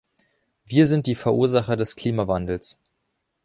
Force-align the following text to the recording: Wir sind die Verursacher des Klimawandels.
Wir 0.65 0.87
sind 0.87 1.05
die 1.05 1.13
Verursacher 1.13 1.77
des 1.77 1.95
Klimawandels. 1.95 2.75